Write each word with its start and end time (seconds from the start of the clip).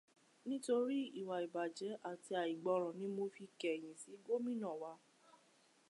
Nítorí 0.47 0.99
ìwà 1.19 1.35
ìbàjẹ́ 1.47 1.91
àti 2.11 2.31
àìgbọràn 2.41 2.95
ni 2.99 3.05
mo 3.15 3.23
fi 3.33 3.43
kẹ̀yìn 3.59 3.95
sí 4.01 4.11
gómìnà 4.25 4.69
wa 4.81 4.91